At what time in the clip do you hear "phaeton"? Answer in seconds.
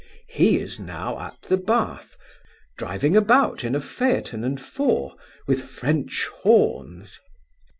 3.79-4.43